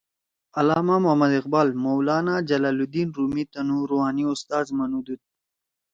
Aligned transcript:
علامہ 0.59 0.95
محمد 1.03 1.31
اقبال 1.39 1.67
مولانا 1.83 2.35
جلال 2.49 2.77
الدین 2.83 3.07
رومی 3.17 3.43
تنُو 3.51 3.77
روحانی 3.91 4.23
اُستاذ 4.33 4.65
منُودُود 4.77 5.21